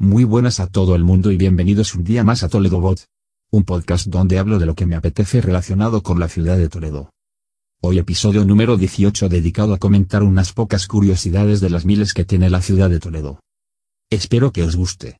[0.00, 3.06] Muy buenas a todo el mundo y bienvenidos un día más a Toledo Bot.
[3.50, 7.10] Un podcast donde hablo de lo que me apetece relacionado con la ciudad de Toledo.
[7.82, 12.48] Hoy episodio número 18 dedicado a comentar unas pocas curiosidades de las miles que tiene
[12.48, 13.40] la ciudad de Toledo.
[14.08, 15.18] Espero que os guste.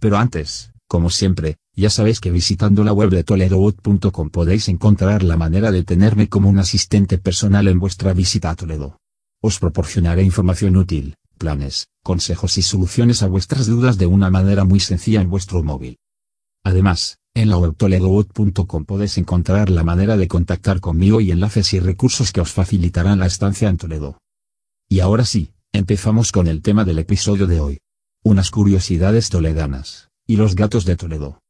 [0.00, 5.36] Pero antes, como siempre, ya sabéis que visitando la web de toledobot.com podéis encontrar la
[5.36, 8.98] manera de tenerme como un asistente personal en vuestra visita a Toledo.
[9.40, 14.78] Os proporcionaré información útil, planes, consejos y soluciones a vuestras dudas de una manera muy
[14.78, 15.96] sencilla en vuestro móvil.
[16.62, 21.80] Además, en la web toledobot.com podéis encontrar la manera de contactar conmigo y enlaces y
[21.80, 24.18] recursos que os facilitarán la estancia en Toledo.
[24.86, 27.80] Y ahora sí, empezamos con el tema del episodio de hoy.
[28.22, 31.40] Unas curiosidades toledanas, y los gatos de Toledo.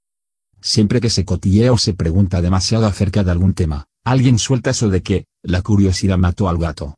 [0.60, 4.88] Siempre que se cotillea o se pregunta demasiado acerca de algún tema, alguien suelta eso
[4.88, 6.94] de que, la curiosidad mató al gato.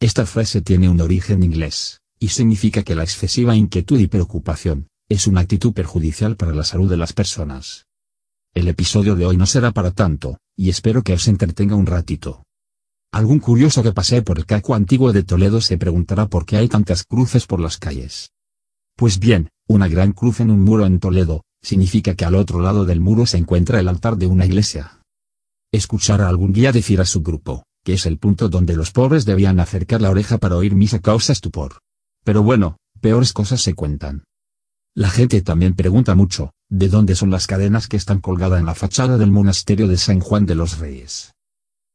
[0.00, 5.26] Esta frase tiene un origen inglés, y significa que la excesiva inquietud y preocupación, es
[5.26, 7.86] una actitud perjudicial para la salud de las personas.
[8.54, 12.44] El episodio de hoy no será para tanto, y espero que os entretenga un ratito.
[13.12, 16.68] Algún curioso que pase por el caco antiguo de Toledo se preguntará por qué hay
[16.68, 18.30] tantas cruces por las calles.
[18.96, 22.84] Pues bien, una gran cruz en un muro en Toledo, significa que al otro lado
[22.84, 25.00] del muro se encuentra el altar de una iglesia.
[25.72, 29.24] Escuchar a algún guía decir a su grupo, que es el punto donde los pobres
[29.24, 31.78] debían acercar la oreja para oír misa causa estupor.
[32.26, 34.24] Pero bueno, peores cosas se cuentan.
[34.96, 38.74] La gente también pregunta mucho, ¿de dónde son las cadenas que están colgadas en la
[38.74, 41.32] fachada del monasterio de San Juan de los Reyes?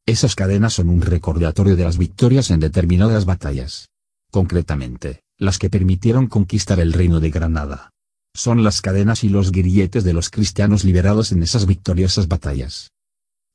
[0.05, 3.89] Esas cadenas son un recordatorio de las victorias en determinadas batallas.
[4.31, 7.89] Concretamente, las que permitieron conquistar el reino de Granada.
[8.33, 12.91] Son las cadenas y los grilletes de los cristianos liberados en esas victoriosas batallas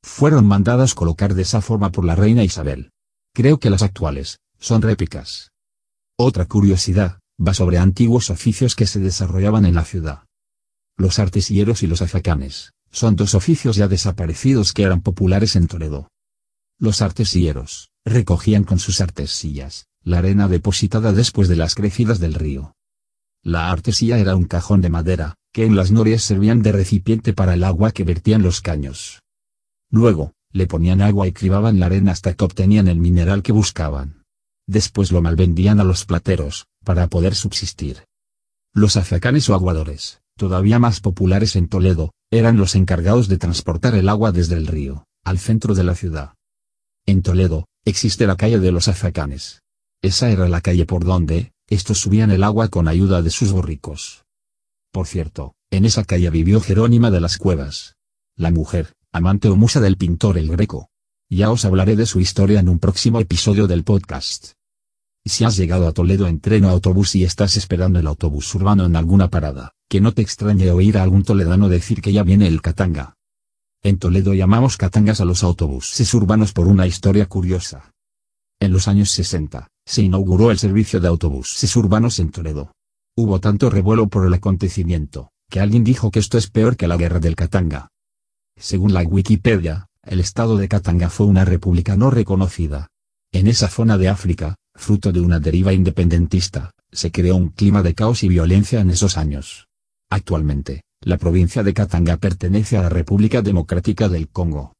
[0.03, 2.91] fueron mandadas colocar de esa forma por la reina Isabel.
[3.33, 5.51] Creo que las actuales, son réplicas.
[6.19, 10.23] Otra curiosidad, va sobre antiguos oficios que se desarrollaban en la ciudad.
[10.97, 16.09] Los artesilleros y los azacanes, son dos oficios ya desaparecidos que eran populares en Toledo.
[16.79, 22.73] Los artesilleros, recogían con sus artesillas, la arena depositada después de las crecidas del río.
[23.43, 27.53] La artesilla era un cajón de madera, que en las norias servían de recipiente para
[27.53, 29.21] el agua que vertían los caños.
[29.91, 34.16] Luego, le ponían agua y cribaban la arena hasta que obtenían el mineral que buscaban.
[34.67, 38.03] Después lo malvendían a los plateros, para poder subsistir.
[38.73, 44.09] Los azacanes o aguadores, todavía más populares en Toledo, eran los encargados de transportar el
[44.09, 46.33] agua desde el río, al centro de la ciudad.
[47.05, 49.61] En Toledo, existe la calle de los azacanes.
[50.01, 54.25] Esa era la calle por donde, estos subían el agua con ayuda de sus borricos.
[54.91, 57.95] Por cierto, en esa calle vivió Jerónima de las Cuevas.
[58.35, 60.89] La mujer, amante o musa del pintor El Greco.
[61.29, 64.56] Ya os hablaré de su historia en un próximo episodio del podcast.
[65.27, 68.85] Si has llegado a Toledo en tren o autobús y estás esperando el autobús urbano
[68.85, 72.47] en alguna parada, que no te extrañe oír a algún toledano decir que ya viene
[72.47, 73.15] el Katanga.
[73.83, 77.91] En Toledo llamamos Katangas a los autobuses urbanos por una historia curiosa.
[78.59, 82.71] En los años 60, se inauguró el servicio de autobuses urbanos en Toledo.
[83.15, 86.95] Hubo tanto revuelo por el acontecimiento, que alguien dijo que esto es peor que la
[86.95, 87.89] guerra del Katanga.
[88.55, 92.87] Según la Wikipedia, el estado de Katanga fue una república no reconocida.
[93.33, 97.93] En esa zona de África, fruto de una deriva independentista, se creó un clima de
[97.93, 99.67] caos y violencia en esos años.
[100.09, 104.73] Actualmente, la provincia de Katanga pertenece a la República Democrática del Congo.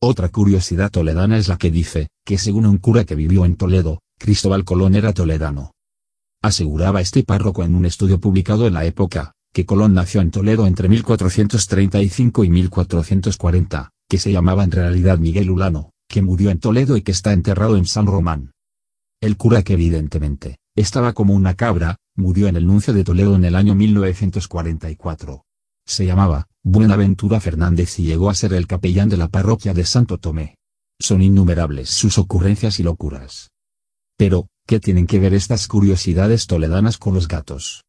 [0.00, 4.00] Otra curiosidad toledana es la que dice, que según un cura que vivió en Toledo,
[4.18, 5.72] Cristóbal Colón era toledano.
[6.42, 10.66] Aseguraba este párroco en un estudio publicado en la época, que Colón nació en Toledo
[10.66, 16.96] entre 1435 y 1440, que se llamaba en realidad Miguel Ulano, que murió en Toledo
[16.96, 18.52] y que está enterrado en San Román.
[19.20, 23.44] El cura que evidentemente, estaba como una cabra, murió en el nuncio de Toledo en
[23.44, 25.42] el año 1944.
[25.86, 30.18] Se llamaba, Buenaventura Fernández y llegó a ser el capellán de la parroquia de Santo
[30.18, 30.56] Tomé.
[31.00, 33.50] Son innumerables sus ocurrencias y locuras.
[34.18, 37.84] Pero, ¿qué tienen que ver estas curiosidades toledanas con los gatos?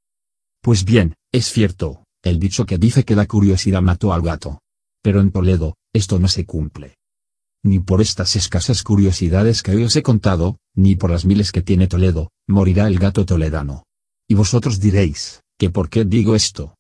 [0.62, 4.60] Pues bien, es cierto, el dicho que dice que la curiosidad mató al gato.
[5.02, 6.96] Pero en Toledo, esto no se cumple.
[7.64, 11.62] Ni por estas escasas curiosidades que hoy os he contado, ni por las miles que
[11.62, 13.84] tiene Toledo, morirá el gato toledano.
[14.28, 16.76] Y vosotros diréis, ¿que por qué digo esto?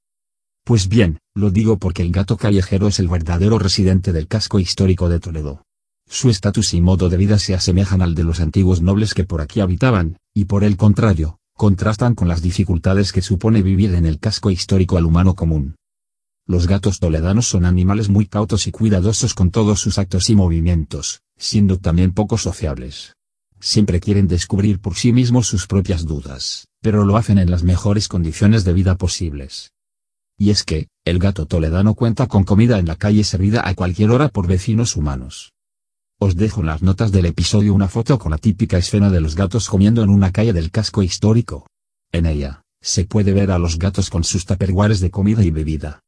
[0.63, 5.07] Pues bien, lo digo porque el gato callejero es el verdadero residente del casco histórico
[5.07, 5.63] de Toledo.
[6.09, 9.41] Su estatus y modo de vida se asemejan al de los antiguos nobles que por
[9.41, 14.19] aquí habitaban, y por el contrario, contrastan con las dificultades que supone vivir en el
[14.19, 15.75] casco histórico al humano común.
[16.49, 21.19] Los gatos toledanos son animales muy cautos y cuidadosos con todos sus actos y movimientos,
[21.37, 23.17] siendo también poco sociables.
[23.59, 28.07] Siempre quieren descubrir por sí mismos sus propias dudas, pero lo hacen en las mejores
[28.07, 29.73] condiciones de vida posibles.
[30.37, 34.11] Y es que, el gato toledano cuenta con comida en la calle servida a cualquier
[34.11, 35.51] hora por vecinos humanos.
[36.17, 39.35] Os dejo en las notas del episodio una foto con la típica escena de los
[39.35, 41.67] gatos comiendo en una calle del casco histórico.
[42.13, 45.99] En ella, se puede ver a los gatos con sus taperguares de comida y bebida.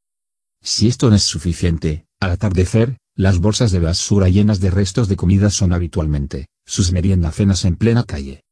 [0.62, 5.16] Si esto no es suficiente, al atardecer, las bolsas de basura llenas de restos de
[5.16, 8.44] comida son habitualmente, sus meriendas cenas en plena calle.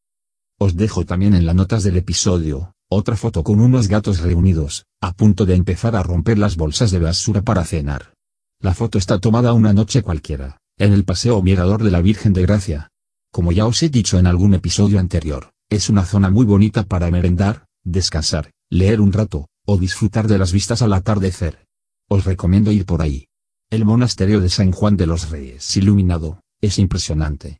[0.59, 5.13] Os dejo también en las notas del episodio, otra foto con unos gatos reunidos, a
[5.13, 8.13] punto de empezar a romper las bolsas de basura para cenar.
[8.59, 12.41] La foto está tomada una noche cualquiera, en el Paseo Mirador de la Virgen de
[12.43, 12.89] Gracia.
[13.31, 17.11] Como ya os he dicho en algún episodio anterior, es una zona muy bonita para
[17.11, 21.66] merendar, descansar, leer un rato, o disfrutar de las vistas al atardecer.
[22.09, 23.27] Os recomiendo ir por ahí.
[23.69, 27.59] El monasterio de San Juan de los Reyes iluminado, es impresionante.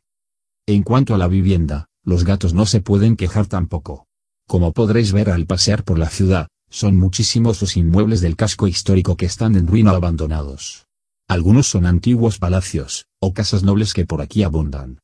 [0.66, 4.06] En cuanto a la vivienda, los gatos no se pueden quejar tampoco.
[4.46, 9.16] Como podréis ver al pasear por la ciudad, son muchísimos los inmuebles del casco histórico
[9.16, 10.86] que están en ruina abandonados.
[11.28, 15.00] Algunos son antiguos palacios, o casas nobles que por aquí abundan.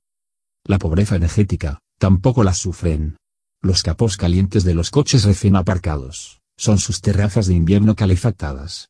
[0.64, 3.18] La pobreza energética, tampoco la sufren.
[3.60, 8.88] Los capós calientes de los coches recién aparcados, son sus terrazas de invierno calefactadas.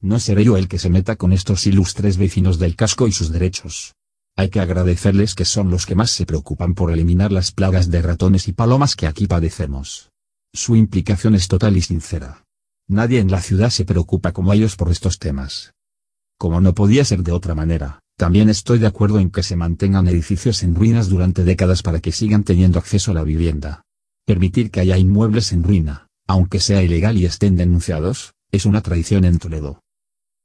[0.00, 3.32] No seré yo el que se meta con estos ilustres vecinos del casco y sus
[3.32, 3.94] derechos.
[4.36, 8.00] Hay que agradecerles que son los que más se preocupan por eliminar las plagas de
[8.00, 10.10] ratones y palomas que aquí padecemos.
[10.52, 12.44] Su implicación es total y sincera.
[12.86, 15.74] Nadie en la ciudad se preocupa como ellos por estos temas.
[16.38, 20.06] Como no podía ser de otra manera, también estoy de acuerdo en que se mantengan
[20.06, 23.82] edificios en ruinas durante décadas para que sigan teniendo acceso a la vivienda.
[24.24, 29.24] Permitir que haya inmuebles en ruina, aunque sea ilegal y estén denunciados, es una tradición
[29.24, 29.80] en Toledo.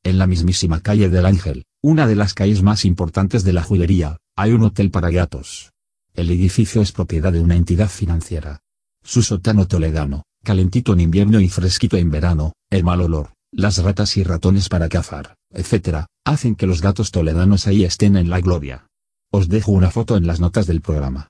[0.06, 4.18] En la mismísima calle del Ángel, una de las calles más importantes de la juguería,
[4.36, 5.72] hay un hotel para gatos.
[6.14, 8.60] El edificio es propiedad de una entidad financiera.
[9.02, 14.18] Su sótano toledano, calentito en invierno y fresquito en verano, el mal olor, las ratas
[14.18, 18.88] y ratones para cazar, etc., hacen que los gatos toledanos ahí estén en la gloria.
[19.32, 21.30] Os dejo una foto en las notas del programa.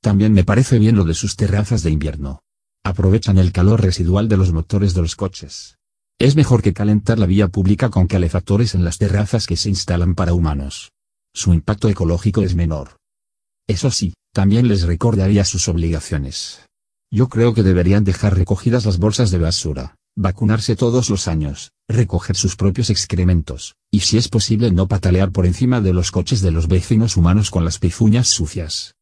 [0.00, 2.40] También me parece bien lo de sus terrazas de invierno.
[2.84, 5.77] Aprovechan el calor residual de los motores de los coches.
[6.20, 10.16] Es mejor que calentar la vía pública con calefactores en las terrazas que se instalan
[10.16, 10.90] para humanos.
[11.32, 12.96] Su impacto ecológico es menor.
[13.68, 16.66] Eso sí, también les recordaría sus obligaciones.
[17.12, 22.34] Yo creo que deberían dejar recogidas las bolsas de basura, vacunarse todos los años, recoger
[22.34, 26.50] sus propios excrementos, y si es posible no patalear por encima de los coches de
[26.50, 28.96] los vecinos humanos con las pezuñas sucias.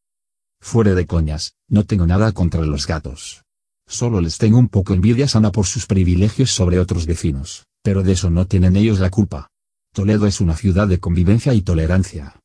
[0.61, 3.41] Fuera de coñas, no tengo nada contra los gatos.
[3.87, 8.11] Solo les tengo un poco envidia sana por sus privilegios sobre otros vecinos, pero de
[8.11, 9.47] eso no tienen ellos la culpa.
[9.93, 12.39] Toledo es una ciudad de convivencia y tolerancia.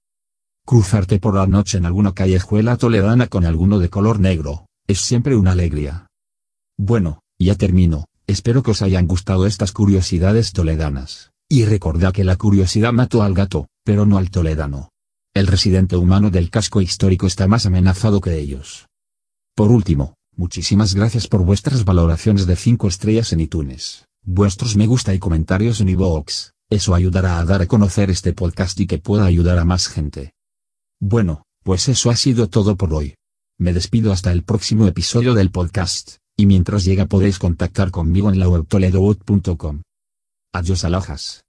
[0.65, 5.37] Cruzarte por la noche en alguna callejuela toledana con alguno de color negro, es siempre
[5.37, 6.07] una alegría.
[6.79, 12.37] Bueno, ya termino, espero que os hayan gustado estas curiosidades toledanas, y recordad que la
[12.37, 14.91] curiosidad mató al gato, pero no al toledano.
[15.35, 18.87] El residente humano del casco histórico está más amenazado que ellos.
[19.57, 25.15] Por último, Muchísimas gracias por vuestras valoraciones de 5 estrellas en iTunes, vuestros me gusta
[25.15, 29.27] y comentarios en iVoox, eso ayudará a dar a conocer este podcast y que pueda
[29.27, 30.33] ayudar a más gente.
[31.01, 33.15] Bueno, pues eso ha sido todo por hoy.
[33.59, 38.39] Me despido hasta el próximo episodio del podcast, y mientras llega podéis contactar conmigo en
[38.39, 39.83] la web toledobot.com.
[40.55, 41.41] Adiós alajas.